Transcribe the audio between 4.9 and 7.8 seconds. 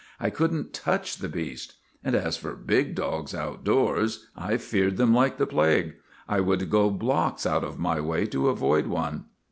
them like the plague. I would go blocks out of